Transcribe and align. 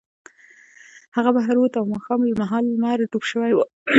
هغه 1.15 1.29
بهر 1.35 1.55
ووت 1.57 1.73
او 1.79 1.85
ماښام 1.93 2.21
مهال 2.41 2.63
لمر 2.69 2.99
ډوب 3.11 3.23
شوی 3.31 3.51
و 3.53 3.59